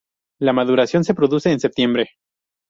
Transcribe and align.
La 0.39 0.51
maduración 0.51 1.03
se 1.03 1.13
produce 1.13 1.51
en 1.51 1.59
septiembre. 1.59 2.13